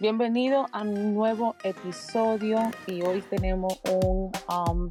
[0.00, 4.90] Bienvenido a un nuevo episodio y hoy tenemos un, um,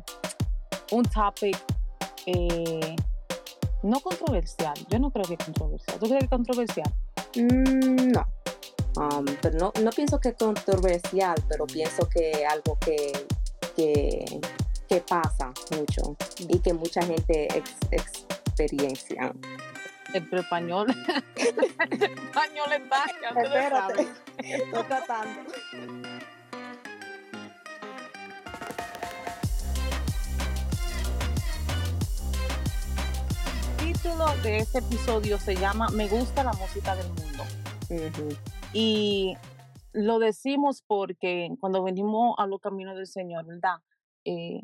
[0.92, 1.58] un topic
[2.26, 2.96] eh,
[3.84, 4.74] no controversial.
[4.89, 6.00] Yo no creo que es controversial.
[6.00, 6.94] ¿Tú crees que es controversial?
[7.36, 8.26] Mm, no.
[8.96, 13.12] Um, pero no, no pienso que es controversial, pero pienso que algo que,
[13.76, 14.24] que,
[15.10, 19.34] pasa mucho y que mucha gente ex- experiencia.
[20.14, 20.88] El español.
[21.36, 23.05] el español está.
[23.05, 25.41] Espérate, estoy tratando.
[33.80, 37.43] El título de este episodio se llama Me gusta la música del mundo.
[38.71, 39.35] Y
[39.93, 43.77] lo decimos porque cuando venimos a los caminos del Señor, ¿verdad?
[44.26, 44.62] Eh,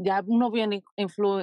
[0.00, 0.82] ya uno viene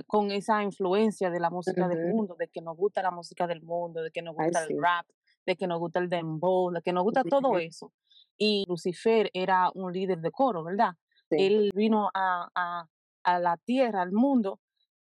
[0.07, 2.15] con esa influencia de la música del Ujú.
[2.17, 4.73] mundo, de que nos gusta la música del mundo, de que nos Ay, gusta sí.
[4.73, 5.05] el rap,
[5.45, 7.57] de que nos gusta el dembow, de que nos gusta todo Ujú.
[7.57, 7.91] eso.
[8.37, 10.93] Y Lucifer era un líder de coro, ¿verdad?
[11.29, 11.37] Sí.
[11.37, 12.87] Él vino a, a,
[13.23, 14.59] a la tierra, al mundo.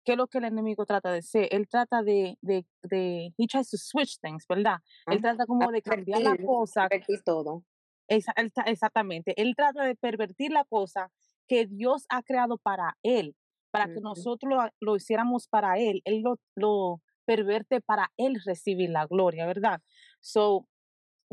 [0.04, 1.48] ¿Qué es lo que el enemigo trata de hacer?
[1.50, 4.78] Él trata de, de, de he tries to switch things, ¿verdad?
[5.06, 7.64] Él Ah, trata como de cambiar la cosa pervertir todo.
[8.08, 9.34] Esa- él ta- exactamente.
[9.40, 11.10] Él trata de pervertir la cosa
[11.46, 13.36] que Dios ha creado para él,
[13.70, 16.02] para que nosotros lo, lo hiciéramos para él.
[16.04, 19.80] Él lo, lo perverte para él recibir la gloria, ¿verdad?
[20.20, 20.66] So,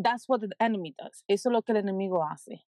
[0.02, 1.24] that's what the enemy does.
[1.28, 2.64] Eso es lo que el enemigo hace.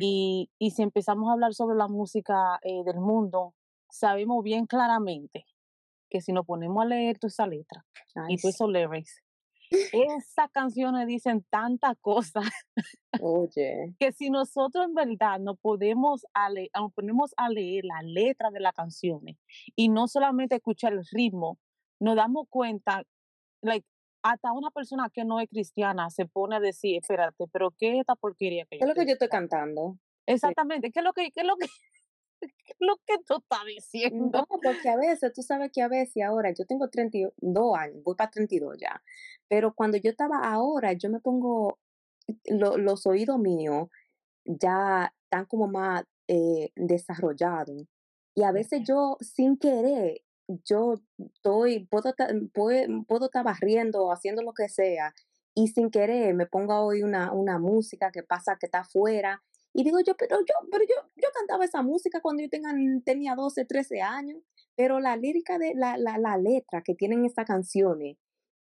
[0.00, 3.54] Y, y si empezamos a hablar sobre la música eh, del mundo,
[3.88, 5.46] sabemos bien claramente
[6.10, 7.86] que si nos ponemos a leer toda esa letra
[8.16, 9.22] Ay, y todos esos lyrics,
[9.70, 12.44] esas canciones dicen tantas cosas
[13.20, 13.94] Oye.
[13.98, 18.50] que si nosotros en verdad nos podemos a le- nos ponemos a leer la letra
[18.50, 19.36] de las canciones
[19.76, 21.58] y no solamente escuchar el ritmo,
[22.00, 23.02] nos damos cuenta,
[23.62, 23.86] like,
[24.22, 28.00] hasta una persona que no es cristiana se pone a decir, espérate, pero ¿qué es
[28.00, 29.98] esta porquería que ¿Qué yo es lo que yo estoy escuchando?" cantando?
[30.26, 31.66] Exactamente, ¿qué es lo que, qué es lo que,
[32.64, 34.46] qué es lo que tú estás diciendo?
[34.50, 38.14] No, porque a veces, tú sabes que a veces ahora, yo tengo 32 años, voy
[38.16, 39.02] para 32 ya,
[39.48, 41.78] pero cuando yo estaba ahora, yo me pongo,
[42.46, 43.88] lo- los oídos míos
[44.44, 47.86] ya están como más eh, desarrollados.
[48.34, 50.22] Y a veces yo, sin querer,
[50.64, 52.14] yo estoy, puedo,
[52.52, 55.14] puedo, puedo estar barriendo, haciendo lo que sea,
[55.54, 59.42] y sin querer me pongo a oír una, una música que pasa, que está afuera,
[59.74, 62.74] y digo yo, pero yo, pero yo, yo cantaba esa música cuando yo tenga-
[63.04, 64.40] tenía 12, 13 años,
[64.76, 68.16] pero la lírica de la, la, la letra que tienen estas canciones,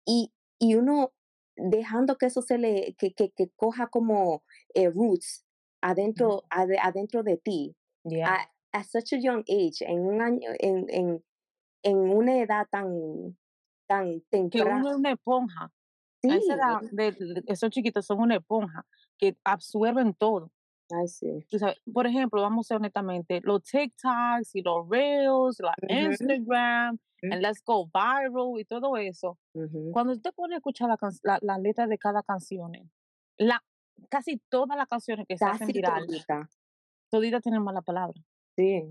[0.05, 1.13] y, y uno
[1.55, 5.45] dejando que eso se le, que, que, que coja como eh, roots
[5.81, 7.75] adentro, adentro de ti,
[8.05, 8.33] Yeah.
[8.73, 11.23] a, at such a young age, en un año, en, en,
[11.83, 13.37] en una edad tan,
[13.87, 14.77] tan que temprana.
[14.81, 15.71] uno es una esponja.
[16.23, 18.85] A esa edad, Sí, de, de- esos chiquitos son una esponja
[19.17, 20.51] que absorben todo.
[20.91, 21.45] Ay, sí.
[21.93, 27.41] por ejemplo, vamos a ser honestamente, los TikToks y los Reels, la Instagram, ujú, and
[27.41, 29.37] Let's Go Viral y todo eso.
[29.53, 29.91] ujú.
[29.91, 32.71] Cuando tú te pones a escuchar la, la, la letra de cada canción,
[33.37, 33.63] la,
[34.09, 36.49] casi todas las canciones que se hacen Casi viral, todita.
[37.09, 38.19] toditas tienen mala palabra.
[38.55, 38.83] Sí.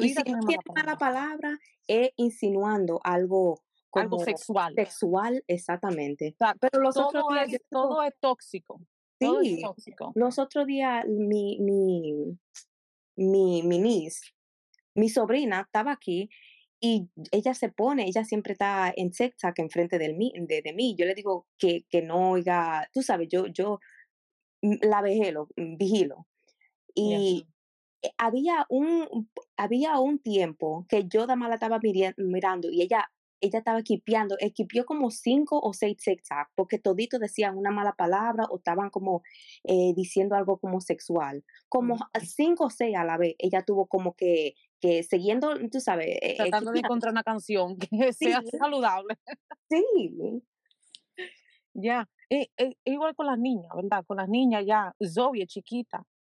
[0.00, 0.98] Y si tienen mala tiene mala palabra.
[0.98, 3.60] palabra, es insinuando algo
[3.92, 4.74] Algo sexual.
[4.74, 6.34] sexual, exactamente.
[6.40, 8.80] O sea, Pero los otros días es, todo es tóxico.
[9.18, 10.12] Todo es sí, tóxico.
[10.14, 12.38] los otros días mi, mi,
[13.16, 14.32] mi, mi niece,
[14.94, 16.28] mi sobrina estaba aquí
[16.80, 20.94] y ella se pone, ella siempre está en TikTok enfrente del mí, de, de mí.
[20.98, 23.80] Yo le digo que, que no oiga, tú sabes, yo, yo
[24.62, 26.26] la mm, vigilo.
[26.94, 27.46] Y
[28.02, 31.80] eh, había un, había un tiempo que yo más la estaba
[32.16, 33.10] mirando y ella,
[33.40, 38.44] ella estaba equipeando, equipió como cinco o seis TikTok porque toditos decían una mala palabra
[38.50, 39.22] o estaban como
[39.64, 41.44] eh, diciendo algo como sexual.
[41.68, 42.04] Como Ujú.
[42.24, 46.34] cinco o seis a la vez, ella tuvo como que, que siguiendo, tú sabes, eh,
[46.36, 49.16] Tratando de encontrar una canción que Sí, sea saludable.
[49.68, 50.42] sí.
[51.74, 54.04] Ya, e- e- igual con las niñas, ¿verdad?
[54.06, 55.46] Con las niñas ya, Zoe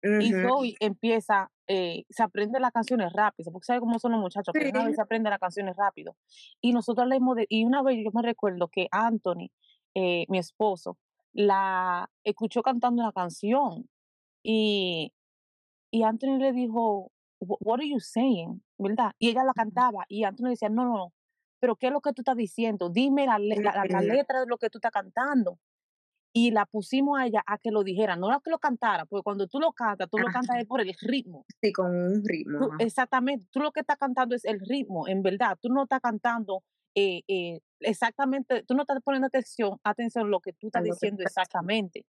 [0.03, 0.31] y.
[0.31, 4.71] Zoe empieza, eh, se aprende las canciones rápido, porque sabe cómo son los muchachos, Sí.
[4.95, 6.15] se aprende las canciones rápido.
[6.62, 9.50] Y nosotros leemos, de, y una vez yo me recuerdo que Anthony,
[9.95, 10.98] eh, mi esposo,
[11.33, 13.89] la escuchó cantando una canción
[14.44, 15.13] y,
[15.92, 18.63] y Anthony le dijo, "Wh- what are you saying?
[18.77, 19.12] ¿Verdad?
[19.19, 21.13] Y ella la cantaba y Anthony decía, no, no, no,
[21.59, 22.89] pero ¿qué es lo que tú estás diciendo?
[22.89, 25.59] Dime la, la, la- la letra de lo que tú estás cantando.
[26.33, 29.24] Y la pusimos a ella a que lo dijera, no a que lo cantara, porque
[29.24, 31.45] cuando tú lo cantas, tú lo cantas es por el ritmo.
[31.62, 32.60] Sí, con un ritmo.
[32.60, 35.57] Tú- exactamente, tú lo que estás cantando es el ritmo, en verdad.
[35.62, 36.63] Tú no estás cantando
[36.95, 41.24] eh, eh, exactamente, tú no estás poniendo atención, atención a lo que tú estás diciendo
[41.24, 42.06] exactamente.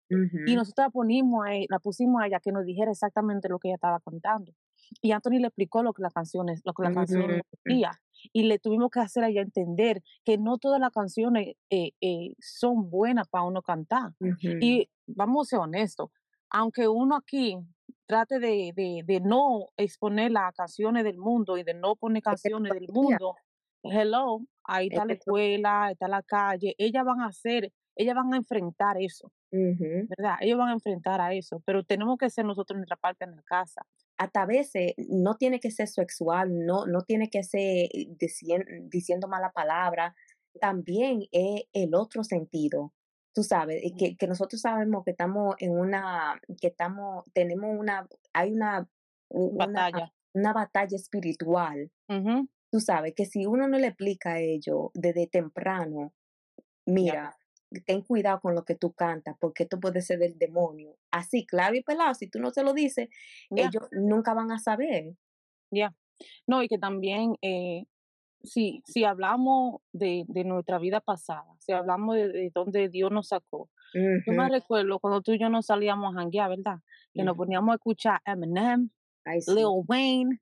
[0.46, 3.58] Y nosotros la, ponimos a e- la pusimos a ella que nos dijera exactamente lo
[3.58, 4.52] que ella estaba cantando.
[5.00, 7.92] Y Anthony le explicó lo que la canción es, lo que la canción decía.
[8.32, 12.34] Y le tuvimos que hacer a ella entender que no todas las canciones eh, eh,
[12.38, 14.12] son buenas para uno cantar.
[14.60, 16.10] Y vamos a ser honestos,
[16.50, 17.58] aunque uno aquí
[18.06, 22.72] trate de, de, de no exponer las canciones del mundo y de no poner canciones
[22.72, 23.34] del mundo,
[23.82, 28.32] hello, ahí es está la escuela, está la calle, ellas van a hacer, ellas van
[28.34, 30.06] a enfrentar eso, Ujú.
[30.16, 30.36] ¿verdad?
[30.40, 33.42] Ellos van a enfrentar a eso, pero tenemos que ser nosotros nuestra parte en la
[33.42, 33.82] casa.
[34.18, 39.28] Hasta a veces no tiene que ser sexual, no, no tiene que ser dicien- diciendo
[39.28, 40.14] mala palabra,
[40.60, 42.92] también es el otro sentido.
[43.34, 48.52] Tú sabes, que, que nosotros sabemos que estamos en una, que estamos, tenemos una, hay
[48.52, 48.86] una,
[49.30, 50.12] Batalla.
[50.34, 51.90] una batalla espiritual.
[52.08, 56.12] Ujú, Tú sabes que si uno no le explica a ellos desde temprano,
[56.86, 57.36] mira,
[57.80, 60.96] ten cuidado con lo que tú cantas, porque esto puede ser del demonio.
[61.10, 63.08] Así, claro y pelado, si tú no se lo dices,
[63.50, 65.14] ellos nunca van a saber.
[65.70, 65.94] ya.
[66.46, 67.84] No, y que también, eh,
[68.44, 73.28] si, si hablamos de, de nuestra vida pasada, si hablamos de, de donde Dios nos
[73.28, 76.78] sacó, yo me recuerdo cuando tú y yo nos salíamos a janguear, ¿verdad?
[77.12, 78.90] Que nos poníamos a escuchar Eminem.
[79.48, 80.40] Lil Wayne,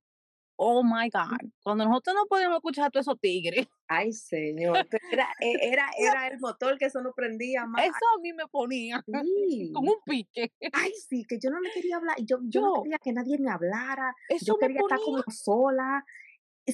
[0.56, 1.50] oh my God.
[1.62, 4.86] Cuando nosotros no podíamos escuchar a todos esos tigres, Ay, señor.
[5.10, 7.84] Era, e- era, era el motor que eso no prendía más.
[7.84, 9.72] eso a mí me ponía con Sí.
[9.74, 10.52] un pique.
[10.72, 12.16] Ay, sí, que yo no le quería hablar.
[12.20, 14.14] Yo, yo no Yo, quería que nadie me hablara.
[14.30, 16.04] Yo eso me quería estar como sola.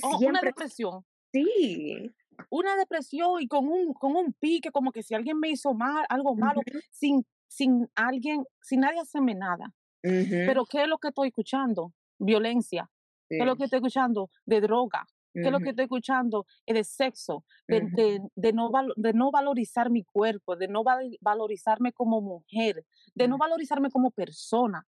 [0.03, 1.05] oh, una depresión.
[1.33, 2.11] Sí.
[2.51, 6.05] una depresión y con un, con un pique, como que si alguien me hizo mal,
[6.11, 6.61] algo malo,
[6.91, 9.73] sin, sin alguien, sin nadie hacerme nada.
[10.03, 11.93] Pero ¿qué es lo que estoy escuchando?
[12.19, 12.91] Violencia.
[13.29, 14.31] ¿Qué es lo que estoy escuchando?
[14.45, 15.07] De droga.
[15.43, 16.47] ¿Qué es lo que estoy escuchando?
[16.67, 21.17] Eh, De sexo, de, de, de no, de no valorizar mi cuerpo, de no val-
[21.21, 22.85] valorizarme como mujer,
[23.15, 24.87] de no ujú, valorizarme como persona.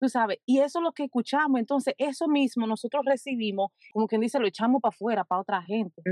[0.00, 1.60] Tú sabes, y eso es lo que escuchamos.
[1.60, 6.02] Entonces, eso mismo nosotros recibimos, como quien dice, lo echamos para afuera, para otra gente.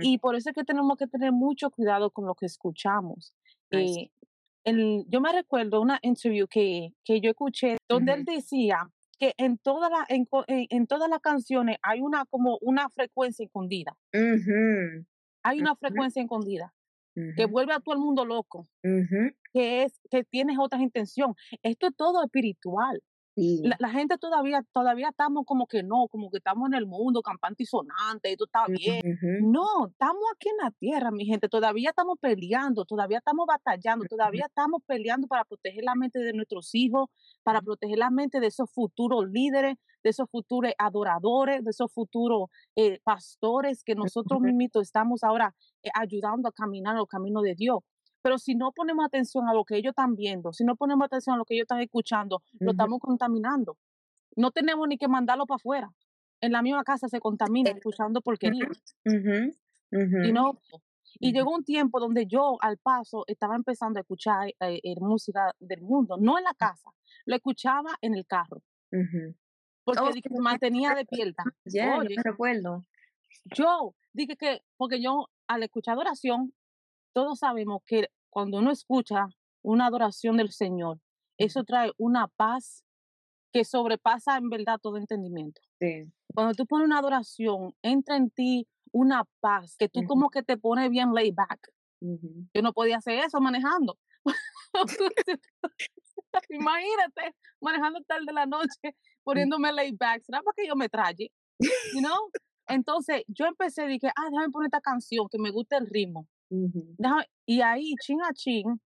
[0.00, 3.34] Y por eso es que tenemos que tener mucho cuidado con lo que escuchamos.
[3.70, 4.10] Eh,
[4.64, 8.88] el- yo me recuerdo una interview que, que yo escuché donde él decía
[9.18, 13.96] que en todas las en, en- todas las canciones hay una como una frecuencia escondida.
[15.44, 16.74] Hay una frecuencia escondida
[17.36, 18.68] que vuelve a todo el mundo loco,
[19.52, 21.34] que es que tienes otras intención.
[21.62, 23.02] Esto es todo espiritual.
[23.62, 23.78] La, Sí.
[23.78, 27.62] la gente todavía todavía estamos como que no, como que estamos en el mundo campante
[27.64, 29.02] y sonante, y todo está bien.
[29.38, 31.48] No, estamos aquí en la tierra, mi gente.
[31.48, 36.74] Todavía estamos peleando, todavía estamos batallando, todavía estamos peleando para proteger la mente de nuestros
[36.74, 37.08] hijos,
[37.42, 42.48] para proteger la mente de esos futuros líderes, de esos futuros adoradores, de esos futuros
[42.76, 44.52] eh, pastores que nosotros ujú.
[44.52, 47.78] mismos estamos ahora eh, ayudando a caminar los caminos de Dios.
[48.22, 51.34] Pero si no ponemos atención a lo que ellos están viendo, si no ponemos atención
[51.34, 53.76] a lo que ellos están escuchando, lo estamos contaminando.
[54.36, 55.90] No tenemos ni que mandarlo para afuera.
[56.40, 58.66] En la misma casa se contamina Eh, escuchando porquería.
[60.24, 60.58] Y no,
[61.20, 65.54] y llegó un tiempo donde yo al paso estaba empezando a escuchar eh, eh, música
[65.60, 66.90] del mundo, no en la casa,
[67.26, 68.62] lo escuchaba en el carro,
[69.84, 71.44] porque Oh, di sí, que me mantenía despierta.
[71.64, 72.82] Yeah, yo Oye, me recuerdo.
[73.56, 76.54] yo dije que, porque yo al escuchar adoración,
[77.12, 79.26] todos sabemos que cuando uno escucha
[79.62, 80.98] una adoración del Señor,
[81.38, 82.84] eso trae una paz
[83.52, 85.60] que sobrepasa en verdad todo entendimiento.
[85.78, 86.10] Sí.
[86.34, 90.56] Cuando tú pones una adoración, entra en ti una paz que tú como que te
[90.56, 91.70] pone bien laid back.
[92.00, 93.98] Yo no podía hacer eso manejando.
[96.48, 100.22] Imagínate, manejando tarde de la noche, poniéndome laid back.
[100.22, 101.30] ¿Será para que yo me traje?
[101.94, 102.30] You know?
[102.68, 106.26] Entonces, yo empecé, dije, ah, déjame poner esta canción que me gusta el ritmo.
[106.98, 108.80] Déjame- y ahí, chin a chin,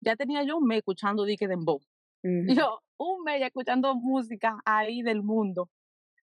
[0.00, 1.80] ya tenía yo un mes escuchando Dique Dembow.
[2.24, 2.54] ujú.
[2.54, 5.68] Yo, un mes escuchando música ahí del mundo.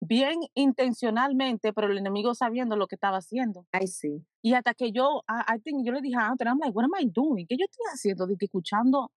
[0.06, 3.66] Bien intencionalmente, pero el enemigo sabiendo lo que estaba haciendo.
[3.72, 4.26] Ay, sí.
[4.42, 6.84] Y hasta que yo, I, I think, yo le dije a Anthony, I'm like, what
[6.84, 7.46] am I doing?
[7.48, 8.28] ¿Qué yo estoy haciendo?
[8.38, 9.12] Escuchando,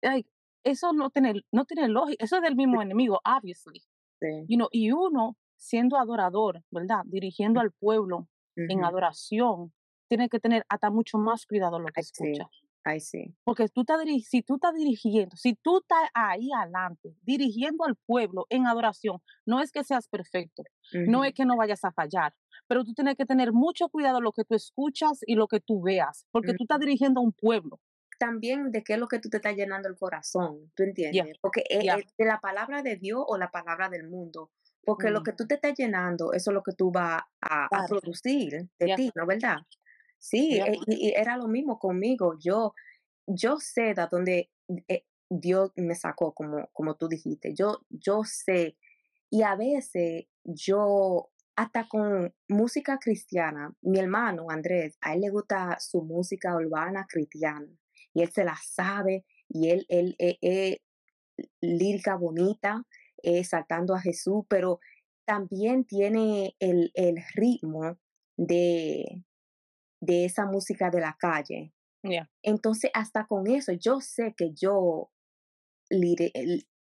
[0.00, 0.28] like,
[0.64, 3.80] eso no tiene, no tiene lógica, eso es del mismo enemigo, obviously.
[4.20, 4.44] Sí.
[4.48, 7.00] You know, y uno, siendo adorador, ¿verdad?
[7.06, 8.86] Dirigiendo al pueblo en Ujú.
[8.86, 9.72] adoración,
[10.12, 12.10] tiene que tener hasta mucho más cuidado lo que sí.
[12.12, 12.46] escucha.
[12.84, 13.34] Ay, sí.
[13.44, 18.44] Porque tú estás si tú estás dirigiendo, si tú estás ahí adelante, dirigiendo al pueblo
[18.50, 20.64] en adoración, no es que seas perfecto,
[21.06, 22.34] no es que no vayas a fallar,
[22.68, 25.80] pero tú tienes que tener mucho cuidado lo que tú escuchas y lo que tú
[25.80, 27.80] veas, porque tú estás dirigiendo a un pueblo.
[28.18, 31.38] También de qué es lo que tú te estás llenando el corazón, ¿tú entiendes?
[31.40, 34.50] Porque es, ya, es de la palabra de Dios o la palabra del mundo.
[34.84, 37.68] porque lo Mm, que tú te estás llenando, eso es lo que tú vas a,
[37.86, 39.58] producir de ti, ¿no verdad?
[40.22, 42.38] Sí, e- y, era lo mismo conmigo.
[42.38, 42.74] Yo,
[43.26, 44.50] yo sé de dónde
[44.86, 47.54] eh, Dios me sacó, como, como tú dijiste.
[47.54, 48.76] Yo, yo sé,
[49.30, 55.76] y a veces yo, hasta con música cristiana, mi hermano Andrés, a él le gusta
[55.80, 57.66] su música urbana cristiana,
[58.14, 60.78] y él se la sabe, y él, él, eh, eh,
[61.60, 62.86] lírica bonita,
[63.24, 64.78] eh, exaltando a Jesús, pero
[65.24, 67.98] también tiene el, el ritmo
[68.36, 69.24] de,
[70.02, 71.72] de esa música de la calle.
[72.42, 75.10] Entonces, hasta con eso, yo sé que yo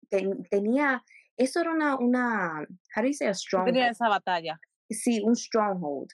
[0.10, 1.04] ten- tenía,
[1.38, 2.62] eso era una, una,
[2.96, 3.76] how do you say a stronghold?
[3.78, 4.60] esa batalla.
[4.90, 6.10] Sí, un stronghold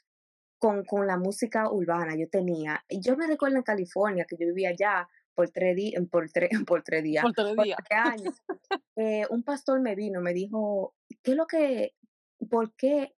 [0.60, 2.84] con, con la música urbana yo tenía.
[2.90, 6.82] Yo me recuerdo en California que yo vivía allá por tres días, por tres, por
[6.82, 8.42] tres días, Por todo el por tres años.
[8.98, 11.96] Eh, un pastor me vino, me dijo, ¿qué es lo que,
[12.50, 13.14] por qué,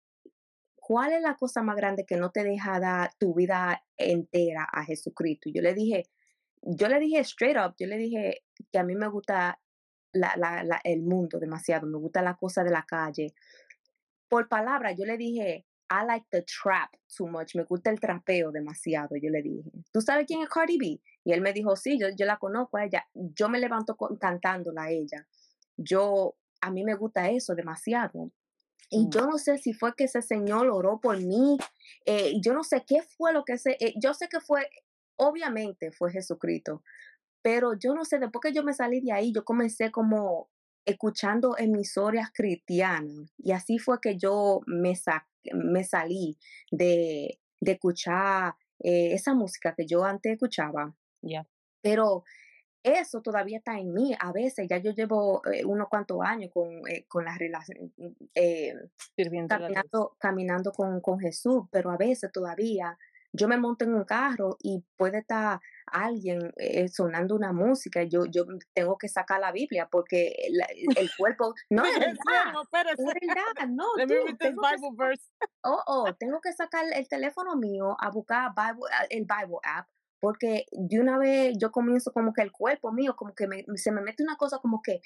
[0.86, 4.84] cuál es la cosa más grande que no te deja dar tu vida entera a
[4.84, 5.50] Jesucristo?
[5.52, 6.04] Yo le dije,
[6.62, 9.60] yo le dije straight up, yo le dije que a mí me gusta
[10.84, 13.34] el mundo demasiado, me gusta la cosa de la calle.
[14.28, 18.52] Por palabra, yo le dije, I like the trap too much, me gusta el trapeo
[18.52, 19.68] demasiado, yo le dije.
[19.92, 21.00] ¿Tú sabes quién es Cardi B?
[21.24, 23.04] Y él me dijo, sí, yo, yo la conozco a ella.
[23.12, 25.26] Yo me levanto con- cantándola a ella.
[25.76, 28.30] Yo, a mí me gusta eso demasiado.
[28.90, 31.58] Y Mm, yo no sé si fue que ese señor oró por mí,
[32.06, 34.68] eh, yo no sé qué fue lo que ese, eh, yo sé que fue,
[35.16, 36.82] obviamente fue Jesucristo,
[37.42, 40.50] pero yo no sé, después que yo me salí de ahí, yo comencé como
[40.84, 46.38] escuchando emisoras cristianas y así fue que yo me, sa- me salí
[46.70, 51.46] de, de escuchar eh, esa música que yo antes escuchaba, ya.
[51.82, 52.24] pero
[52.86, 54.14] eso todavía está en mí.
[54.18, 57.92] A veces ya yo llevo eh, unos cuantos años con, eh, con la relación,
[58.34, 58.80] eh, a
[59.16, 59.38] Dios.
[59.48, 62.98] caminando, caminando con, con Jesús, pero a veces todavía
[63.32, 65.60] yo me monto en un carro y puede estar
[65.92, 70.66] alguien eh, sonando una música, yo, yo tengo que sacar la Biblia porque la-
[71.00, 73.02] el cuerpo, no es verdad, espérate.
[73.02, 75.30] es verdad, no, this tengo que, Bible verse.
[75.64, 79.86] oh, oh, tengo que sacar el teléfono mío a buscar Bible- el Bible app
[80.20, 83.92] porque de una vez yo comienzo como que el cuerpo mío, como que me- se
[83.92, 85.00] me mete una cosa como que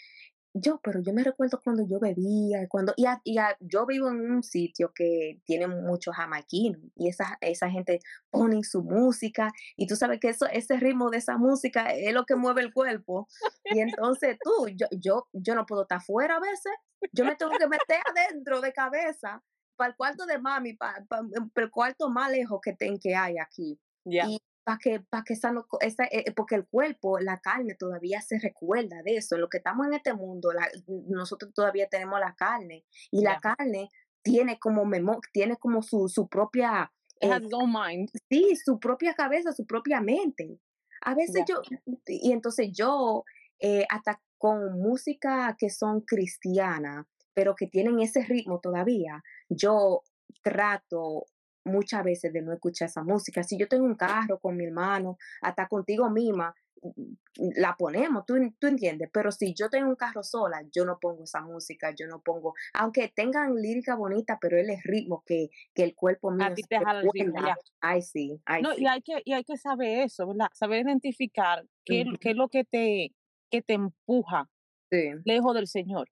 [0.53, 4.09] yo, pero yo me recuerdo cuando yo bebía, cuando, y, a- y a- yo vivo
[4.09, 8.01] en un sitio que tiene muchos jamaiquinos, y esa, esa gente
[8.31, 12.25] pone su música, y tú sabes que eso, ese ritmo de esa música es lo
[12.27, 13.29] que mueve el cuerpo,
[13.65, 16.73] y entonces tú, yo, yo, yo no puedo estar afuera a veces,
[17.13, 19.45] yo me tengo que meter adentro de cabeza,
[19.77, 21.07] para el cuarto de mami, para
[21.55, 24.27] el cuarto más lejos que, ten, que hay aquí, Ya.
[24.27, 24.41] y
[24.71, 28.39] para que, para que esa, esa, eh, eh, porque el cuerpo, la carne todavía se
[28.39, 29.37] recuerda de eso.
[29.37, 30.71] Lo que estamos en este mundo, la-
[31.09, 33.89] nosotros todavía tenemos la carne y la carne
[34.23, 38.11] tiene como memo, tiene como su, su propia, It eh, has mind.
[38.29, 40.61] sí, su propia cabeza, su propia mente.
[41.01, 41.63] A veces yo,
[42.07, 43.25] y entonces yo,
[43.59, 50.03] eh, hasta con música que son cristianas, pero que tienen ese ritmo todavía, yo
[50.43, 51.25] trato
[51.65, 53.43] muchas veces de no escuchar esa música.
[53.43, 57.15] Si yo tengo un carro con mi hermano, hasta contigo misma, mm,
[57.57, 61.25] la ponemos, tú, tú entiendes, pero si yo tengo un carro sola, yo no pongo
[61.25, 65.85] esa música, yo no pongo, aunque tengan lírica bonita, pero él es ritmo que, que
[65.85, 67.57] el cuerpo A mío ti se te jala el ritmo, ya.
[67.81, 68.87] Ay, sí, ay, No, y sí.
[68.87, 70.49] hay que, y hay que saber eso, ¿verdad?
[70.53, 73.15] Saber identificar qué, qué es lo que te,
[73.51, 74.51] que te empuja
[74.91, 74.99] Sí.
[75.25, 76.11] lejos del Señor.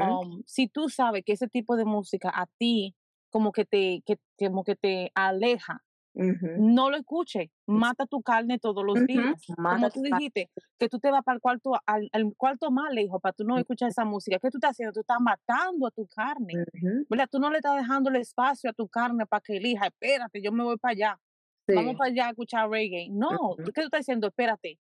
[0.00, 2.96] Um, si tú sabes que ese tipo de música a ti
[3.32, 5.82] como que te, que, como que te aleja,
[6.54, 9.34] no lo escuches, mata tu carne todos los días.
[9.48, 12.92] Mata Como tú dijiste, que tú te vas para el cuarto, al, al cuarto más
[12.92, 14.38] lejos para tú no escuchar esa música.
[14.40, 14.92] ¿Qué tú estás haciendo?
[14.92, 16.60] Tú estás matando a tu carne,
[17.08, 17.28] ¿verdad?
[17.30, 20.52] Tú no le estás dejando el espacio a tu carne para que elija, espérate, yo
[20.52, 21.20] me voy para allá,
[21.74, 23.08] vamos para allá a escuchar reggae.
[23.10, 24.28] No, ujú, ¿tú qué tú estás diciendo?
[24.28, 24.78] Espérate,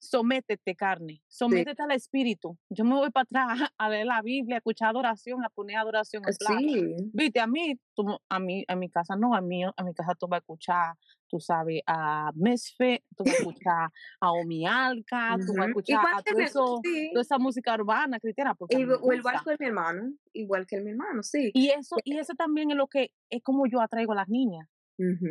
[0.00, 1.22] sométete carne, Sí.
[1.28, 2.56] sométete al espíritu.
[2.70, 6.22] Yo me voy para atrás a leer la Biblia, a escuchar adoración, a poner adoración
[6.26, 6.32] en.
[6.34, 6.94] Sí.
[7.12, 10.14] Viste, a mí, tú, a mí, a mi casa no, a mí, a mi casa
[10.14, 10.94] tú vas a escuchar,
[11.28, 13.90] tú sabes, a Misfit, tú vas a escuchar
[14.20, 16.80] a Omi Alca, tú vas a escuchar Igual a todo eso,
[17.12, 20.90] toda esa música urbana cristiana, porque Igu- o igual que mi hermano, igual que mi
[20.90, 21.50] hermano, sí.
[21.54, 24.68] Y eso, y eso también es lo que, es como yo atraigo a las niñas,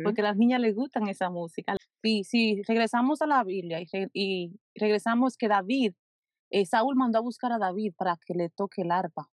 [0.02, 1.74] porque a las niñas les gustan esa música.
[2.02, 5.94] Y si regresamos a la Biblia y, re- y regresamos que David,
[6.50, 9.28] eh, Saúl mandó a buscar a David para que le toque el arpa.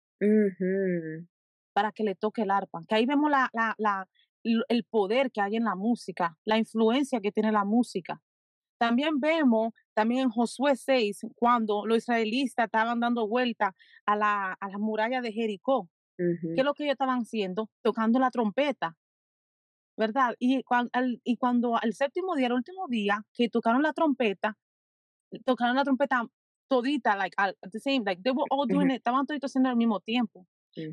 [1.74, 2.82] para que le toque el arpa.
[2.88, 4.08] Que ahí vemos la, la, la,
[4.44, 8.20] el poder que hay en la música, la influencia que tiene la música.
[8.78, 13.74] También vemos, también en Josué 6, cuando los israelitas estaban dando vuelta
[14.06, 15.88] a la, a la muralla de Jericó.
[16.54, 17.68] ¿Qué es lo que ellos estaban haciendo?
[17.82, 18.96] Tocando la trompeta.
[19.96, 20.34] ¿Verdad?
[20.38, 20.90] Y, cuando,
[21.22, 24.58] y cuando al séptimo día, el último día, que tocaron la trompeta,
[25.44, 26.26] tocaron la trompeta
[26.68, 29.76] todita, like, at the same, like, they were all doing it, estaban toditos haciendo al
[29.76, 30.46] mismo tiempo.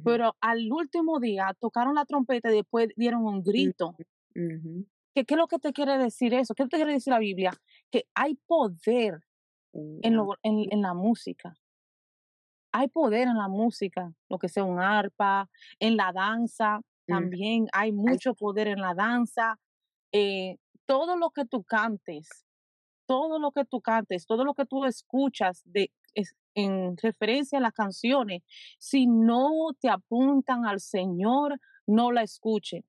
[0.03, 3.95] Pero al último día tocaron la trompeta y después dieron un grito.
[4.33, 6.53] ¿Qué, ¿Qué es lo que te quiere decir eso?
[6.53, 7.51] ¿Qué te quiere decir la Biblia?
[7.89, 9.23] Que hay poder
[9.73, 11.55] en, lo, en, en la música
[12.71, 17.13] hay poder en la música, lo que sea un arpa, en la danza, mm.
[17.13, 19.59] también hay mucho poder en la danza.
[20.11, 22.45] Eh, todo lo que tú cantes,
[23.05, 25.91] todo lo que tú cantes, todo lo que tú escuchas de,
[26.55, 28.43] en referencia a las canciones,
[28.77, 32.83] si no te apuntan al Señor, no la escuchen.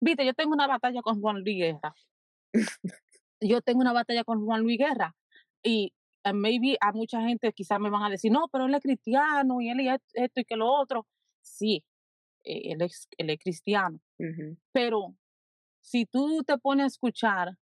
[0.00, 1.94] Viste, yo tengo una batalla con Juan Luis Guerra.
[3.40, 5.14] yo tengo una batalla con Juan Luis Guerra
[5.62, 5.92] y
[6.32, 9.68] maybe a mucha gente quizás me van a decir, no, pero él es cristiano y
[9.68, 11.06] él es esto y que lo otro.
[11.42, 11.84] Sí,
[12.44, 14.00] e, él es, él es cristiano.
[14.72, 15.16] Pero
[15.80, 17.56] si tú te pones a escuchar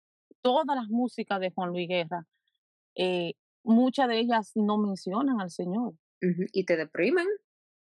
[0.41, 2.27] todas las músicas de Juan Luis Guerra,
[2.95, 5.95] eh, muchas de ellas no mencionan al Señor.
[6.21, 7.27] Y te deprimen.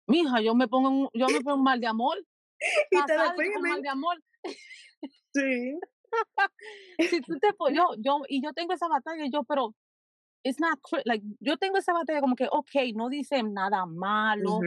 [0.06, 2.18] Mija, yo me pongo un, yo me pongo un mal de amor.
[2.90, 3.62] y te deprimen.
[3.62, 4.22] Mal de amor.
[5.34, 5.78] Sí.
[7.10, 9.74] si tú te yo, yo, y yo tengo esa batalla, yo, pero
[10.46, 14.60] it's not like yo tengo esa batalla como que ok no dice nada malo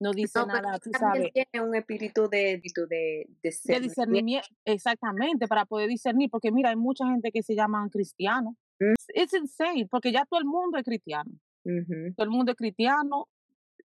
[0.00, 1.30] no dice nada tú sabes.
[1.32, 7.06] tiene un espíritu de de, de, discernimiento exactamente para poder discernir porque mira hay mucha
[7.06, 8.54] gente que se llaman cristianos.
[8.80, 8.94] Mm.
[9.14, 11.30] it's insane porque ya todo el mundo es cristiano.
[11.62, 13.28] Todo el mundo es cristiano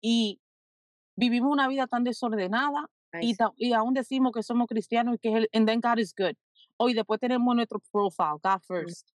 [0.01, 0.39] y
[1.17, 2.89] vivimos una vida tan desordenada
[3.21, 6.35] y, y, aún decimos que somos cristianos y que el, and then God is good.
[6.77, 8.67] Hoy después tenemos nuestro profile God mm.
[8.67, 9.11] first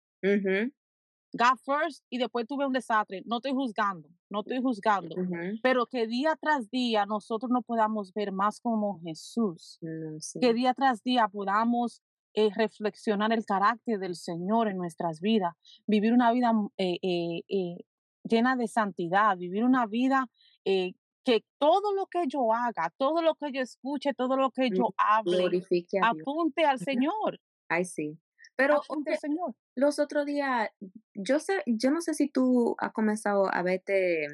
[1.34, 3.22] God first y después tuve un desastre.
[3.26, 5.16] No estoy juzgando, no estoy juzgando,
[5.62, 10.74] pero que día tras día nosotros no podamos ver más como Jesús, mm, que día
[10.74, 12.02] tras día podamos
[12.34, 15.54] eh, reflexionar el carácter del Señor en nuestras vidas,
[15.88, 17.78] vivir una vida mm, eh, eh,
[18.24, 20.30] llena de santidad, vivir una vida
[20.64, 24.94] que todo lo que yo haga, todo lo que yo escuche, todo lo que yo
[24.98, 25.62] hable,
[26.02, 27.40] apunte al Señor.
[27.68, 28.18] Ay, sí.
[28.56, 28.82] Pero
[29.20, 29.56] Señor.
[29.78, 30.70] Los otros días,
[31.14, 34.26] yo sé, yo no sé si tú has comenzado a verte,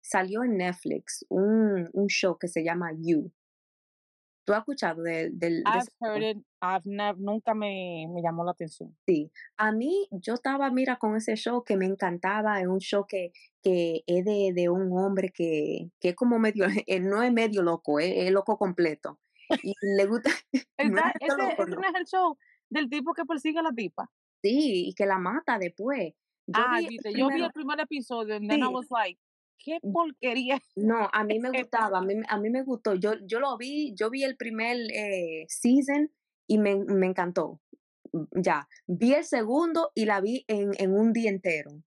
[0.00, 3.30] salió en Netflix un, un show que se llama You.
[4.46, 5.38] ¿Tú has escuchado del...
[5.38, 8.96] del I've heard it, I've never, nunca me, me, llamó la atención.
[9.06, 13.04] Sí, a mí yo estaba, mira, con ese show que me encantaba, es un show
[13.06, 13.32] que,
[13.62, 17.62] que es de, de un hombre que, que es como medio, él no es medio
[17.62, 19.20] loco, es, loco completo.
[19.62, 20.30] Y le gusta...
[20.78, 22.38] no es ese, ese no es el show
[22.70, 24.10] del tipo que persigue a la tipa.
[24.48, 26.14] Sí, y que la mata después.
[26.46, 29.18] Yo ah, vi yo vi el primer episodio y then I was like,
[29.58, 29.92] qué mm.
[29.92, 30.60] porquería.
[30.76, 32.94] No, a mí me gustaba, a mí, a mí me gustó.
[32.94, 36.10] Yo, yo lo vi, yo vi el primer eh, season
[36.46, 37.60] y me, me encantó.
[38.12, 41.82] Mm, ya, vi el segundo y la vi en, en un día entero.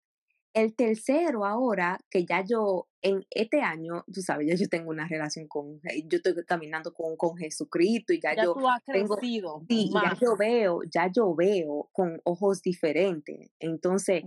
[0.57, 5.07] El tercero ahora, que ya yo, en este año, tú sabes, ya yo tengo una
[5.07, 9.63] relación con, yo estoy caminando con, con Jesucristo y ya, ya yo tú has crecido.
[9.69, 13.51] sí, ya yo veo, ya yo veo con ojos diferentes.
[13.59, 14.23] Entonces,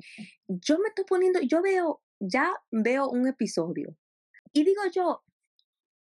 [0.46, 3.96] yo me estoy poniendo, yo veo, ya veo un episodio
[4.52, 5.24] y digo yo,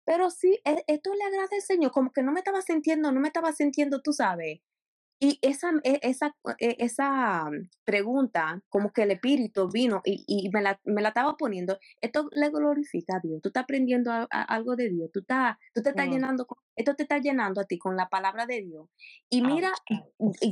[0.04, 3.20] pero sí, e, esto le agrada al Señor, como que no me estaba sintiendo, no
[3.20, 4.60] me estaba sintiendo, tú sabes,
[5.20, 7.50] y esa, e, esa, e, esa
[7.84, 12.28] pregunta, como que el espíritu vino y, y me, la, me, la, estaba poniendo, esto
[12.32, 13.42] le glorifica a Dios.
[13.42, 17.18] Tú estás aprendiendo algo de Dios, tú, estás, tú te estás llenando, esto te está
[17.18, 18.88] llenando a ti con la palabra de Dios.
[19.28, 19.72] Y mira,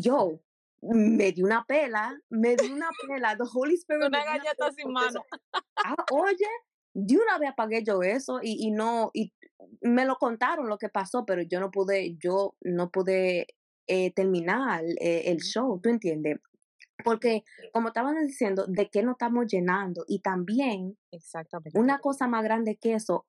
[0.01, 0.41] yo
[0.83, 4.07] me di una pela, me di una pela, the Holy Spirit.
[4.07, 5.25] Una galleta sin mano.
[5.85, 6.49] Ah, oye,
[6.93, 9.33] de una vez apagué yo eso y, y no, y
[9.81, 13.47] me lo contaron lo que pasó, pero yo no pude, yo no pude
[13.87, 16.39] eh, terminar eh, el show, ¿tú entiendes?
[17.05, 20.05] Porque, como estaban diciendo, ¿de qué nos estamos llenando?
[20.09, 21.79] Y también, Exactamente.
[21.79, 23.27] una cosa más grande que eso,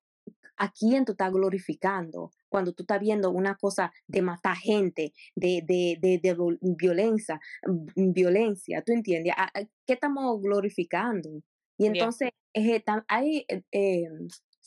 [0.57, 2.31] ¿a quién tú estás glorificando?
[2.49, 7.39] Cuando tú estás viendo una cosa de matar gente, de, de, de, de violencia,
[7.95, 9.33] mm, violencia, ¿tú entiendes?
[9.37, 9.51] ¿A,
[9.85, 11.29] qué estamos glorificando?
[11.77, 14.09] Y entonces, eh, hay eh,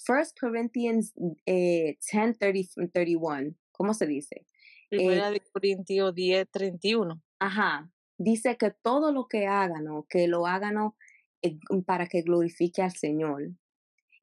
[0.08, 1.12] 1 Corinthians
[1.46, 1.98] 10,
[2.38, 4.46] 31, ¿cómo se dice?
[4.90, 7.22] Primera de Corintios 10, 31.
[7.38, 7.90] Ajá.
[8.18, 10.92] Dice que todo lo que hagan, que lo hagan
[11.42, 13.50] eh, para que glorifique al Señor.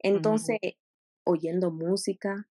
[0.00, 0.58] Entonces,
[1.24, 2.48] oyendo música,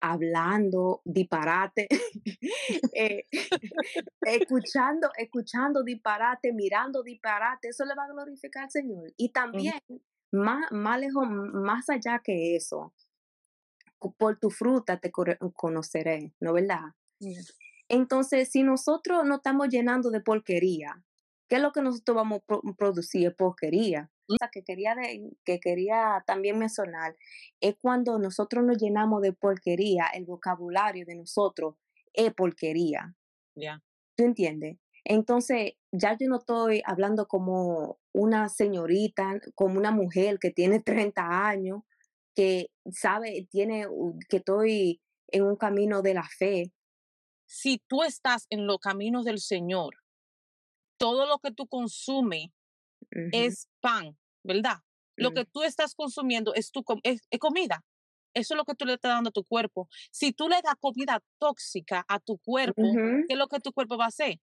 [0.00, 1.88] hablando disparate,
[2.94, 3.26] eh,
[4.22, 9.12] escuchando, escuchando disparate, mirando disparate, eso le va a glorificar al Señor.
[9.18, 9.80] Y también,
[10.32, 12.94] más, más lejos, más allá que eso,
[14.16, 16.94] por tu fruta te conoceré, ¿no verdad?
[17.88, 21.02] Entonces, si nosotros no estamos llenando de porquería,
[21.48, 23.34] ¿qué es lo que nosotros vamos a producir?
[23.34, 24.10] Porquería.
[24.26, 24.94] Cosa que quería,
[25.44, 27.16] que quería también mencionar
[27.60, 31.76] es cuando nosotros nos llenamos de porquería, el vocabulario de nosotros
[32.12, 33.14] es porquería.
[33.54, 33.82] Ya.
[34.16, 34.76] ¿Tú entiendes?
[35.04, 41.48] Entonces, ya yo no estoy hablando como una señorita, como una mujer que tiene 30
[41.48, 41.82] años,
[42.34, 43.86] que sabe, tiene,
[44.28, 46.72] que estoy en un camino de la fe.
[47.48, 49.94] Si tú estás en los caminos del Señor,
[50.98, 52.50] todo lo que tú consumes
[53.32, 54.82] es pan, ¿verdad?
[55.16, 55.50] Lo que mm.
[55.52, 57.84] tú estás consumiendo es, tu, es, comida.
[58.34, 59.88] Eso es lo que tú le estás dando a tu cuerpo.
[60.10, 62.82] Si tú le das comida tóxica a tu cuerpo,
[63.26, 64.38] ¿qué es lo que tu cuerpo va a hacer?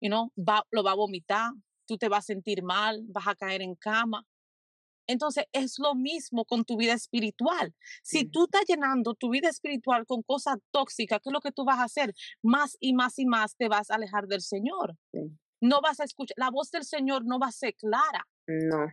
[0.00, 1.52] You know, va, lo va a vomitar,
[1.86, 4.26] tú te vas a sentir mal, vas a caer en cama.
[5.06, 7.74] Entonces es lo mismo con tu vida espiritual.
[8.02, 11.64] Si tú estás llenando tu vida espiritual con cosas tóxicas, ¿qué es lo que tú
[11.64, 12.14] vas a hacer?
[12.42, 14.96] Más y más y más te vas a alejar del Señor.
[15.60, 18.26] No vas a escuchar, la voz del Señor no va a ser clara.
[18.46, 18.86] No.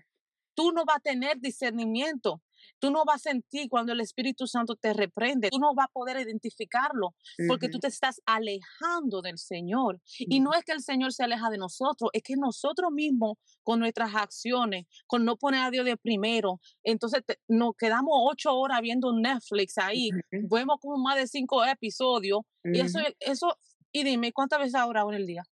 [0.54, 2.42] Tú no vas a tener discernimiento.
[2.80, 5.50] Tú no vas a sentir cuando el Espíritu Santo te reprende.
[5.50, 7.16] Tú no vas a poder identificarlo
[7.48, 10.02] porque tú te estás alejando del Señor.
[10.18, 13.80] Y no es que el Señor se aleja de nosotros, es que nosotros mismos con
[13.80, 19.14] nuestras acciones, con no poner a Dios de primero, entonces nos quedamos ocho horas viendo
[19.14, 23.56] Netflix ahí, vemos como más de cinco episodios y eso, eso,
[23.92, 25.44] y dime, ¿cuántas veces ahora en el día?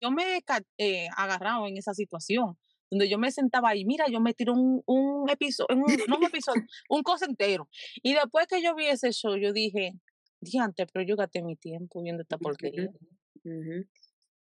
[0.00, 0.42] Yo me he
[0.78, 2.56] eh, agarrado en esa situación
[2.90, 6.24] donde yo me sentaba ahí, mira, yo me tiro un, un episodio, un, no un
[6.24, 7.68] episodio, un cosa entero.
[8.02, 9.94] Y después que yo vi ese show, yo dije,
[10.40, 12.90] diante, pero yo gasté mi tiempo viendo esta porquería.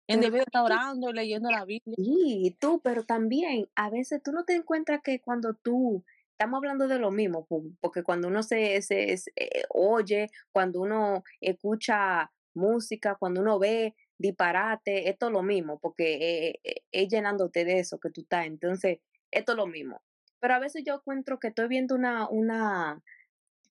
[0.06, 1.96] En vez de estar orando y leyendo la Biblia.
[1.96, 6.88] Sí, tú, pero también a veces tú no te encuentras que cuando tú, estamos hablando
[6.88, 7.46] de lo mismo,
[7.80, 15.08] porque cuando uno se, se, eh, oye, cuando uno escucha música, cuando uno ve disparate,
[15.08, 18.46] esto es lo mismo, porque eh, eh, es llenándote de eso que tú estás.
[18.46, 18.98] Entonces,
[19.30, 20.02] esto es lo mismo.
[20.40, 23.02] Pero a veces yo encuentro que estoy viendo una, una,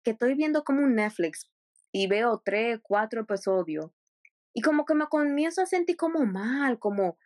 [0.03, 1.49] que estoy viendo como un Netflix
[1.91, 3.91] y veo tres, cuatro episodios
[4.53, 7.17] y como que me comienzo a sentir como mal, como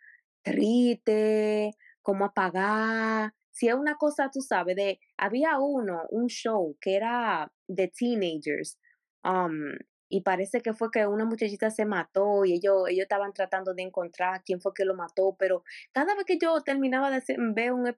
[0.42, 3.34] triste, como apagar.
[3.50, 8.78] Si es una cosa, tú sabes, de, había uno, un show que era de teenagers,
[9.24, 9.72] um,
[10.08, 13.82] y parece que fue que una muchachita se mató y ellos, ellos estaban tratando de
[13.82, 17.22] encontrar quién fue que lo mató, pero cada vez que yo terminaba de
[17.54, 17.94] ver un,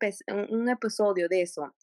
[0.51, 1.75] un episodio de eso,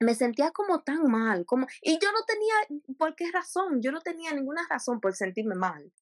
[0.00, 3.80] me sentía como tan mal, como, y yo no tenía, ¿por qué razón?
[3.80, 5.92] Yo no tenía ninguna razón por sentirme mal.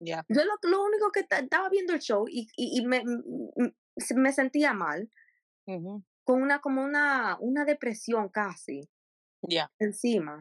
[0.00, 3.02] ya Yo lo, único que estaba viendo el show y, y, me,
[4.14, 5.10] me, sentía mal,
[6.24, 8.88] con una, como una, una depresión casi,
[9.42, 10.40] ya encima.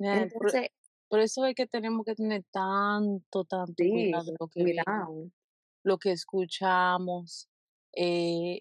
[0.00, 0.68] Entonces,
[1.08, 4.82] por eso es que tenemos que tener tanto, tanto cuidado de lo que
[5.84, 7.48] lo que escuchamos.
[7.94, 8.60] Eh,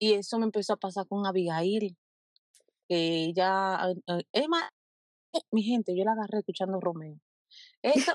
[0.00, 1.96] y eso me empezó a pasar con Abigail,
[2.88, 3.80] que ella,
[4.32, 4.70] Emma,
[5.32, 7.18] eh, mi gente, yo la agarré escuchando Romeo.
[7.82, 8.14] Esa,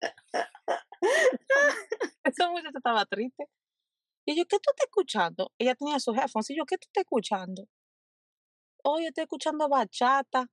[2.24, 3.48] esa muchacha estaba triste.
[4.24, 5.52] Y yo, ¿qué tú estás escuchando?
[5.58, 6.50] Ella tenía sus headphones.
[6.50, 7.68] Y yo, ¿qué tú estás escuchando?
[8.84, 10.46] Oh, yo estoy escuchando bachata.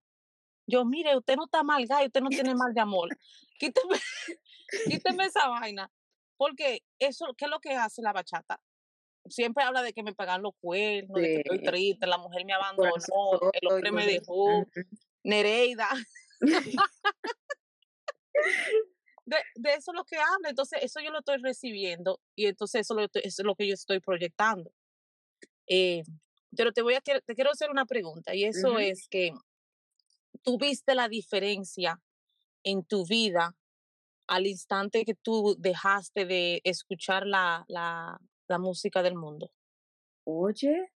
[0.70, 3.10] Yo, mire, usted no está mal, gallo, usted no tiene mal de amor.
[3.58, 3.96] Quíteme,
[4.86, 5.92] quíteme esa vaina.
[6.38, 8.62] Porque eso, ¿qué es lo que hace la bachata?
[9.28, 12.54] Siempre habla de que me pagan los cuernos, de que estoy triste, la mujer me
[12.54, 12.94] abandonó,
[13.52, 14.66] el hombre me dejó,
[15.24, 15.90] Nereida.
[19.26, 20.50] de, de, eso es lo que habla.
[20.50, 24.72] Entonces, eso yo lo estoy recibiendo y entonces eso, es lo que yo estoy proyectando.
[25.68, 26.04] Eh,
[26.56, 29.34] pero te voy a te quiero hacer una pregunta y eso es que
[30.42, 32.02] tú viste la diferencia
[32.64, 33.56] en tu vida
[34.28, 38.20] al instante que tú dejaste de escuchar la, la,
[38.60, 39.52] música del mundo?
[40.26, 40.92] Oye,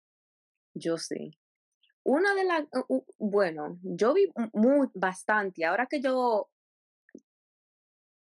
[0.74, 1.33] yo sé.
[2.03, 2.64] Una de las,
[3.18, 5.64] bueno, yo vi muy, bastante.
[5.64, 6.48] Ahora que yo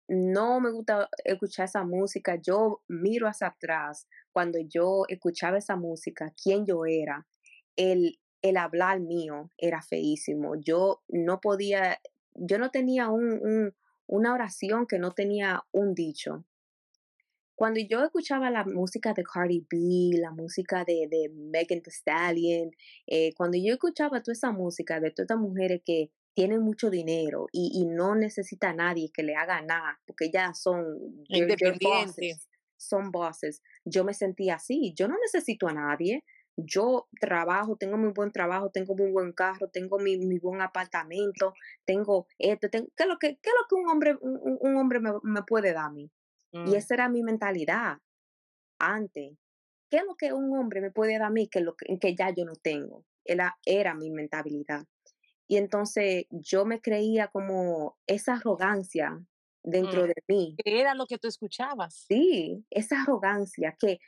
[0.08, 6.32] no me gusta escuchar esa música, yo miro hacia atrás cuando yo escuchaba esa música,
[6.40, 7.26] quién yo era,
[7.76, 10.54] el, el hablar mío era feísimo.
[10.56, 12.00] Yo no podía,
[12.34, 13.74] yo no tenía un,
[14.06, 16.44] una oración que no tenía un dicho.
[17.54, 22.70] Cuando yo escuchaba la música de Cardi B, la música de, de Megan Thee Stallion,
[23.06, 27.48] eh, cuando yo escuchaba toda esa música de todas estas mujeres que tienen mucho dinero
[27.52, 30.86] y, y no necesita a nadie que le haga nada, porque ellas son
[31.28, 32.48] independientes,
[32.78, 36.24] son bosses, yo me sentía así, yo no necesito a nadie,
[36.56, 41.54] yo trabajo, tengo muy buen trabajo, tengo muy buen carro, tengo mi, mi buen apartamento,
[41.84, 44.76] tengo esto, tengo, ¿qué, es lo que, qué es lo que un hombre, un, un
[44.76, 46.10] hombre me, me, puede dar a mí?
[46.52, 47.98] Y Mm, esa era mi mentalidad
[48.78, 49.36] antes.
[49.88, 52.14] ¿Qué es lo que un hombre me puede dar a mí que, lo que, que
[52.14, 53.04] ya yo no tengo?
[53.24, 54.84] Era, era mi mentalidad.
[55.46, 59.20] Y entonces yo me creía como esa arrogancia
[59.62, 60.06] dentro mm.
[60.06, 60.56] de mí.
[60.64, 62.06] ¿Qué era lo que tú escuchabas?
[62.08, 63.98] Sí, esa arrogancia que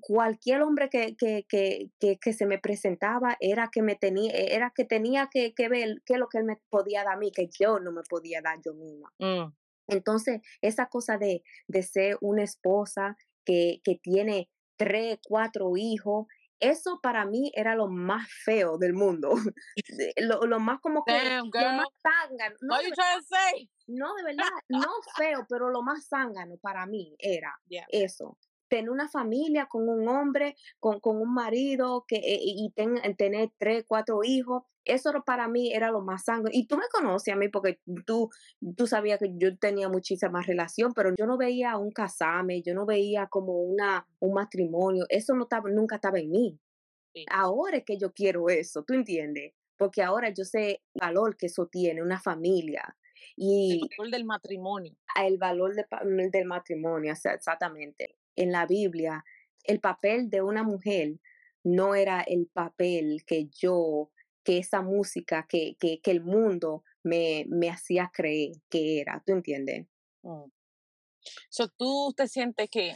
[0.00, 4.72] cualquier hombre que, que, que, que, que se me presentaba era que me tenía, era
[4.74, 7.32] que tenía que, que ver qué es lo que él me podía dar a mí,
[7.32, 9.12] que yo no me podía dar yo misma.
[9.18, 9.52] Mm,
[9.88, 16.26] Entonces, esa cosa de, de ser una esposa que, que tiene tres, cuatro hijos,
[16.60, 19.32] eso para mí era lo más feo del mundo.
[20.18, 22.56] Lo, lo más como que, Damn, lo más zángano.
[22.60, 22.90] No, de
[23.28, 23.70] say?
[23.86, 27.86] no, de verdad, no feo, pero lo más zángano para mí era Yeah.
[27.88, 28.38] eso.
[28.70, 33.50] Tener una familia con un hombre, con, con un marido que, eh, y ten- tener
[33.58, 36.50] tres, cuatro hijos, eso para mí era lo más zángano.
[36.52, 38.30] Y tú me conoces a mí porque tú,
[38.76, 42.74] tú sabías que yo tenía muchísima más relación, pero yo no veía un casame, yo
[42.74, 46.58] no veía como una, un matrimonio, eso no estaba, nunca estaba en mí.
[47.14, 47.24] Sí.
[47.30, 49.52] Ahora es que yo quiero eso, ¿tú entiendes?
[49.76, 52.96] Porque ahora yo sé el valor que eso tiene, una familia.
[53.36, 54.94] El Y valor del matrimonio.
[55.22, 55.86] el valor de
[56.30, 58.16] del matrimonio, exactamente.
[58.40, 59.24] En la Biblia,
[59.64, 61.18] el papel de una mujer
[61.62, 64.10] no era el papel que yo,
[64.44, 69.32] que esa música, que, que, que el mundo me, me hacía creer que era, ¿tú
[69.32, 69.86] entiendes?
[70.22, 70.44] Mm.
[71.50, 72.94] So, tú te sientes que,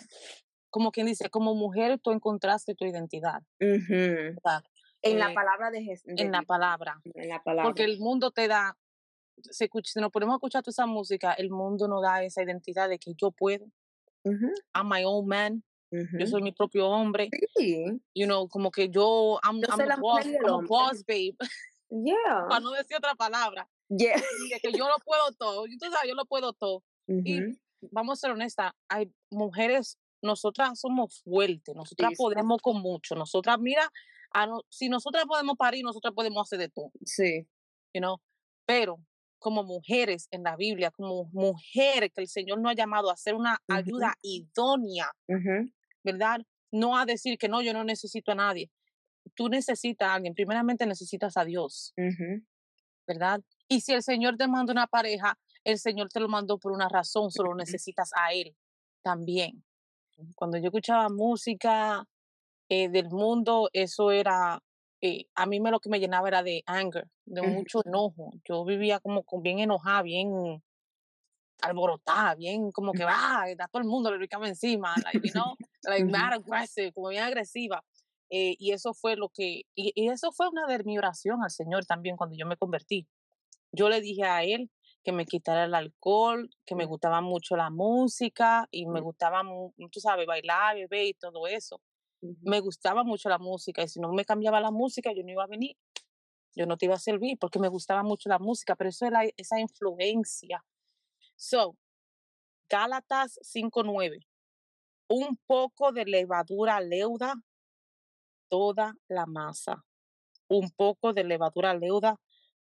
[0.70, 3.42] como quien dice, como mujer tú encontraste tu identidad.
[3.58, 6.14] En la Eh, palabra de Jesús.
[6.16, 7.00] en la palabra.
[7.14, 7.64] En la palabra.
[7.68, 8.78] Porque el mundo te da,
[9.50, 9.68] si
[10.00, 13.12] nos ponemos a escuchar toda esa música, el mundo nos da esa identidad de que
[13.14, 13.66] yo puedo,
[14.24, 18.88] Ujú, I'm my own man, yo soy mi propio hombre, Sí, you know, como que
[18.88, 21.36] yo, I'm, Yo I'm la boss, I'm a boss babe,
[21.90, 22.46] yeah.
[22.48, 24.16] para no decir otra palabra, yeah.
[24.50, 26.82] de que yo lo puedo todo, sabes, yo lo puedo todo.
[27.06, 27.40] Y
[27.92, 32.22] vamos a ser honestas, hay mujeres, nosotras somos fuertes, nosotras Sí, sí.
[32.22, 33.88] podemos con mucho, nosotras, mira,
[34.32, 37.46] a no- si nosotras podemos parir, nosotras podemos hacer de todo, Sí.
[37.92, 38.16] you know,
[38.66, 38.98] pero
[39.44, 43.34] como mujeres en la Biblia, como mujeres que el Señor nos ha llamado a hacer
[43.34, 45.12] una ayuda idónea,
[46.02, 46.40] ¿verdad?
[46.72, 48.70] No a decir que no, yo no necesito a nadie.
[49.34, 51.92] Tú necesitas a alguien, primeramente necesitas a Dios.
[53.06, 53.42] ¿verdad?
[53.68, 56.88] Y si el Señor te manda una pareja, el Señor te lo mandó por una
[56.88, 58.56] razón, solo necesitas a Él
[59.02, 59.62] también.
[60.36, 62.06] Cuando yo escuchaba música
[62.70, 64.62] eh, del mundo, eso era,
[65.04, 68.32] eh, a mí me lo que me llenaba era de anger, de mucho enojo.
[68.48, 70.62] Yo vivía como con- bien enojada, bien
[71.62, 75.56] alborotada, bien como que, ah, a todo el mundo le brincaba encima, like, you know,
[75.84, 77.82] like aggressive, como bien agresiva.
[78.30, 81.50] Eh, y eso fue lo que, y, y eso fue una de mi oración al
[81.50, 83.06] Señor también cuando yo me convertí.
[83.72, 84.70] Yo le dije a Él
[85.04, 89.42] que me quitara el alcohol, que me gustaba mucho la música y me gustaba,
[89.90, 91.80] tú sabes, bailar, beber y todo eso.
[92.42, 95.44] Me gustaba mucho la música y si no me cambiaba la música, yo no iba
[95.44, 95.76] a venir,
[96.54, 99.20] yo no te iba a servir porque me gustaba mucho la música, pero eso era
[99.36, 100.64] esa influencia.
[101.36, 101.76] So,
[102.68, 104.26] Gálatas 5.9.
[105.08, 107.34] Un poco de levadura leuda
[108.48, 109.84] toda la masa.
[110.48, 112.18] Un poco de levadura leuda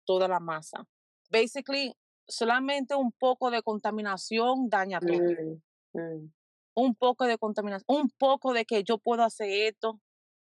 [0.06, 0.88] toda la masa.
[1.30, 1.94] Basically,
[2.28, 5.20] solamente un poco de contaminación daña todo.
[5.94, 6.34] Mm, mm.
[6.76, 10.00] Un poco de contaminación, un poco de que yo puedo hacer esto,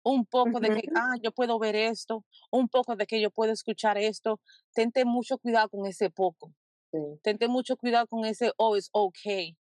[0.05, 3.53] un poco de que, ah, yo puedo ver esto, un poco de que yo puedo
[3.53, 4.41] escuchar esto.
[4.75, 6.53] Tente mucho cuidado con ese poco.
[6.93, 6.99] Sí.
[7.23, 9.57] Tente mucho cuidado con ese, oh, it's okay.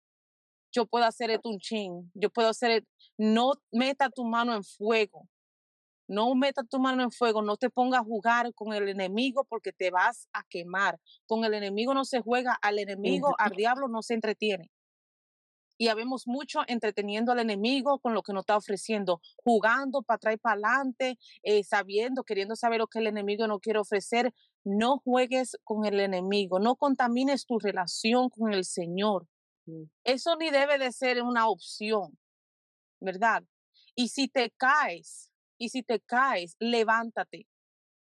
[0.72, 2.10] Yo puedo hacer esto un chin.
[2.14, 5.28] Yo puedo hacer et- No meta tu mano en fuego.
[6.06, 7.42] No meta tu mano en fuego.
[7.42, 10.98] No te pongas a jugar con el enemigo porque te vas a quemar.
[11.26, 12.56] Con el enemigo no se juega.
[12.62, 14.70] Al enemigo, al diablo no se entretiene.
[15.78, 20.34] Y habemos mucho entreteniendo al enemigo con lo que nos está ofreciendo, jugando para atrás
[20.34, 24.34] y para adelante, eh, sabiendo, queriendo saber lo que el enemigo nos quiere ofrecer.
[24.64, 29.26] No juegues con el enemigo, no contamines tu relación con el Señor.
[29.66, 29.84] Mm.
[30.04, 32.18] Eso ni debe de ser una opción,
[33.00, 33.44] ¿verdad?
[33.94, 37.46] Y si te caes, y si te caes, levántate,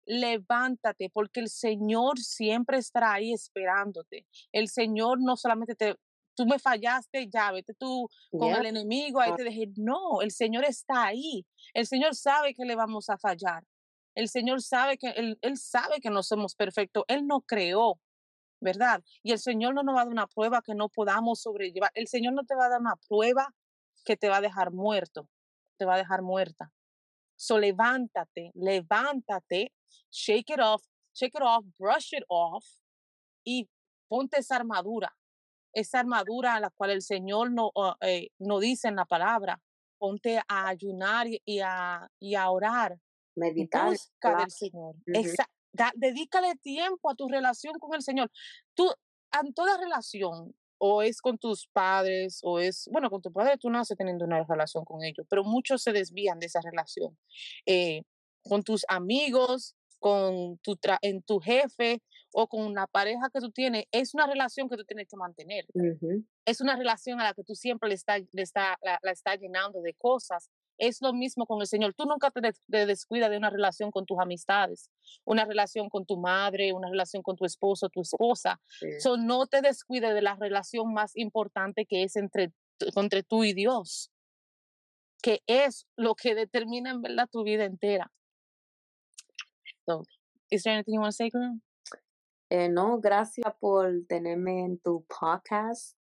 [0.06, 4.26] levántate, porque el Señor siempre estará ahí esperándote.
[4.52, 5.96] El Señor no solamente te,
[6.38, 8.60] tú me fallaste, ya, vete tú con Yeah.
[8.60, 9.36] el enemigo, ahí Ah.
[9.36, 9.67] te dejé.
[9.76, 11.45] No, el Señor está ahí.
[11.73, 13.63] El Señor sabe que le vamos a fallar.
[14.15, 17.04] El Señor sabe que, él, él sabe que no somos perfectos.
[17.08, 18.00] Él no creó,
[18.62, 19.04] ¿verdad?
[19.23, 21.91] Y el Señor no nos va a dar una prueba que no podamos sobrellevar.
[21.95, 23.54] El Señor no te va a dar una prueba
[24.06, 25.28] que te va a dejar muerto,
[25.78, 26.71] te va a dejar muerta.
[27.36, 29.73] So levántate, levántate,
[30.12, 32.65] shake it off, shake it off, brush it off
[33.43, 33.69] y
[34.08, 35.15] ponte esa armadura,
[35.73, 39.62] esa armadura a la cual el Señor no, eh, no dice en la palabra.
[39.97, 42.99] Ponte a ayunar y a, y a orar.
[43.36, 43.89] Meditar.
[43.89, 44.95] Busca del Señor.
[45.95, 48.32] dedícale tiempo a tu relación con el Señor.
[48.73, 48.91] Tú,
[49.41, 53.69] en toda relación, o es con tus padres, o es, bueno, con tu padre tú
[53.69, 57.17] no estás teniendo una relación con ellos, pero muchos se desvían de esa relación.
[57.65, 58.03] Eh,
[58.43, 62.01] con tus amigos, con tu, en tu jefe
[62.34, 65.66] o con una pareja que tú tienes, es una relación que tú tienes que mantener.
[66.46, 69.36] Es una relación a la que tú siempre le está, le está, la, la está
[69.36, 71.94] llenando de cosas es lo mismo con el Señor.
[71.94, 74.90] Tú nunca te, descuidas de una relación con tus amistades,
[75.26, 78.62] una relación con tu madre, una relación con tu esposo, tu esposa.
[79.20, 82.54] no te descuides de la relación más importante que es entre,
[82.96, 84.12] entre tú y Dios,
[85.22, 88.12] que es lo que determina en verdad tu vida entera.
[89.86, 90.04] So,
[90.50, 91.60] is there anything you want to say, girl?
[92.49, 95.97] Eh, no, gracias por tenerme en tu podcast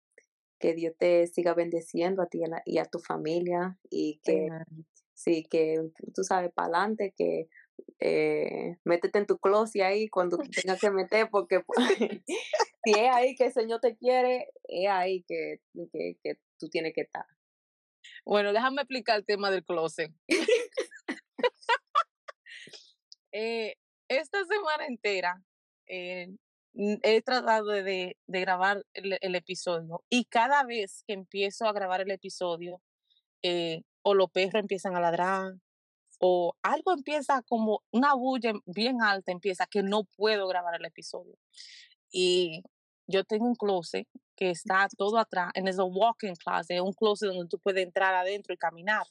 [0.59, 4.47] que Dios te siga bendeciendo a ti y a, tu familia y que
[5.13, 7.47] sí, que tú sabes, para adelante, que
[7.99, 11.77] eh, métete en tu closet ahí cuando tengas que meter, porque pues,
[12.83, 16.93] si es ahí que el Señor te quiere, es ahí que, que, que tú tienes
[16.93, 17.25] que estar.
[18.25, 20.11] Bueno, déjame explicar el tema del closet.
[23.31, 23.75] eh,
[24.07, 25.43] esta semana entera
[25.93, 26.29] eh,
[26.73, 32.81] he tratado de, grabar el, episodio y cada vez que empiezo a grabar el episodio,
[33.43, 35.53] eh, o los perros empiezan a ladrar,
[36.19, 41.35] o algo empieza como una bulla bien alta, empieza que no puedo grabar el episodio.
[42.09, 42.63] Y
[43.07, 47.49] yo tengo un closet que está todo atrás, en ese walking closet, un closet donde
[47.49, 49.05] tú puedes entrar adentro y caminar.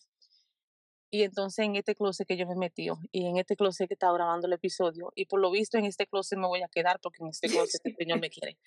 [1.12, 4.12] Y entonces en este closet que yo me metí y en este closet que estaba
[4.14, 7.22] grabando el episodio y por lo visto en este closet me voy a quedar porque
[7.22, 8.58] en este closet el Señor me quiere.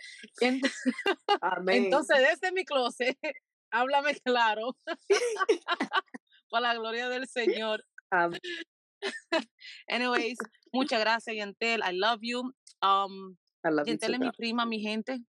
[1.67, 3.17] Entonces desde mi closet,
[3.71, 4.77] háblame claro.
[6.49, 7.85] Para la gloria del Señor.
[9.87, 10.37] Anyways,
[10.73, 12.41] muchas gracias Yantel, I love you.
[12.81, 13.37] Um,
[13.85, 15.19] Yantel es mi prima, mi gente,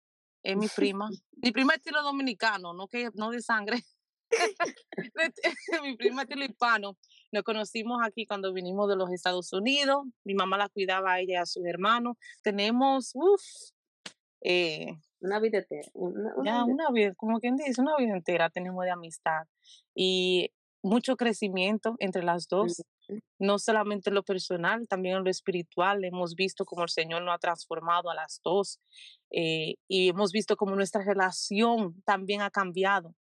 [0.42, 1.08] es mi prima.
[1.36, 3.84] mi prima es estilo dominicano, no que no de sangre.
[5.82, 6.96] mi prima es hispano.
[7.32, 10.04] Nos conocimos aquí cuando vinimos de los Estados Unidos.
[10.24, 12.16] Mi mamá la cuidaba a ella y a sus hermanos.
[12.42, 13.42] Tenemos, uff,
[14.42, 15.88] eh, una vida entera.
[15.94, 19.46] Una, una vida, como quien dice, una vida entera tenemos de amistad.
[19.94, 20.50] Y
[20.82, 22.82] mucho crecimiento entre las dos,
[23.38, 26.04] no solamente en lo personal, también en lo espiritual.
[26.04, 28.80] Hemos visto cómo el Señor nos ha transformado a las dos
[29.30, 33.14] eh, y hemos visto cómo nuestra relación también ha cambiado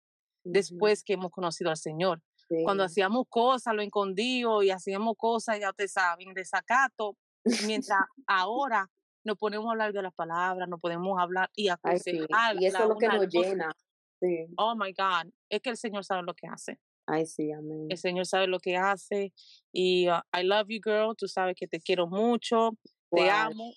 [0.44, 2.22] después que hemos conocido al Señor.
[2.64, 7.18] Cuando hacíamos cosas, lo escondido y hacíamos cosas, ya te saben, desacato,
[7.66, 8.90] mientras ahora
[9.24, 12.62] nos ponemos a hablar de las palabras, nos podemos hablar y aconsejar.
[12.62, 13.72] Y eso es lo que nos llena.
[14.58, 16.80] Oh my God, es que el Señor sabe lo que hace.
[17.06, 17.88] Ay, sí, amén.
[17.90, 19.34] El Señor sabe lo que hace.
[19.74, 21.16] Y uh, I love you, girl.
[21.18, 22.72] Tú sabes que te quiero mucho.
[23.12, 23.74] Te amo.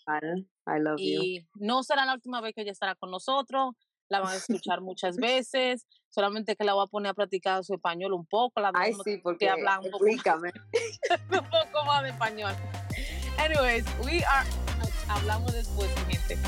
[0.69, 3.75] I love y no será la última vez que ella estará con nosotros
[4.09, 7.75] la van a escuchar muchas veces, solamente que la voy a poner a practicar su
[7.75, 12.53] español un poco, la Ay, sí, porque habla un poco, un poco más de español.
[13.39, 14.49] Anyways, we are,
[15.09, 16.39] hablamos después, gente.